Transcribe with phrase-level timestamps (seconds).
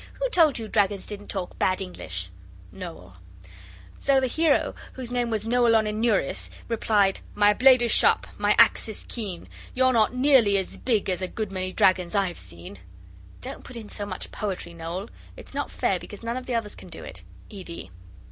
[0.15, 2.31] Who told you dragons didn't talk bad English?
[2.71, 3.17] Noel.)
[3.99, 9.05] So the hero, whose name was Noeloninuris, replied 'My blade is sharp, my axe is
[9.07, 12.79] keen, You're not nearly as big As a good many dragons I've seen.'
[13.41, 15.07] (Don't put in so much poetry, Noel.
[15.37, 17.21] It's not fair, because none of the others can do it.
[17.51, 17.89] ED.)